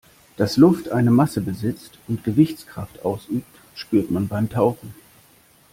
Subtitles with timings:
[0.35, 4.95] Dass Luft eine Masse besitzt und Gewichtskraft ausübt, spürt man beim Tauchen.